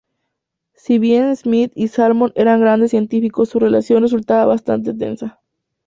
[0.73, 5.39] Si bien Smith y Salmon eran grandes científicos, su relación resultaba bastante tensa.